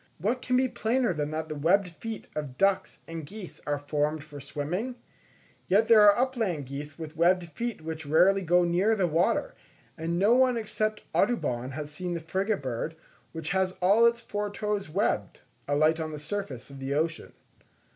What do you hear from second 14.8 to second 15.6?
webbed,